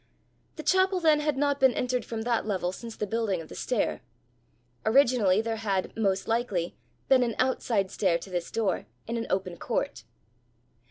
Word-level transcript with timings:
The 0.55 0.63
chapel 0.63 0.99
then 0.99 1.19
had 1.19 1.37
not 1.37 1.59
been 1.59 1.75
entered 1.75 2.05
from 2.05 2.23
that 2.23 2.47
level 2.47 2.71
since 2.71 2.95
the 2.95 3.05
building 3.05 3.39
of 3.39 3.49
the 3.49 3.55
stair. 3.55 4.01
Originally 4.83 5.41
there 5.41 5.57
had, 5.57 5.95
most 5.95 6.27
likely, 6.27 6.75
been 7.07 7.21
an 7.21 7.35
outside 7.37 7.91
stair 7.91 8.17
to 8.17 8.31
this 8.31 8.49
door, 8.49 8.87
in 9.05 9.15
an 9.15 9.27
open 9.29 9.57
court. 9.57 10.03